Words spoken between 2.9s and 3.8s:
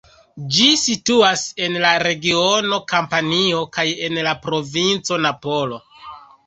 Kampanio